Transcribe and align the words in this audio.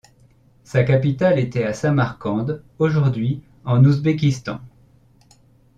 Sa 0.63 0.83
capitale 0.83 1.37
était 1.37 1.63
à 1.63 1.75
Samarcande, 1.75 2.63
aujourd'hui 2.79 3.43
en 3.65 3.85
Ouzbékistan. 3.85 4.59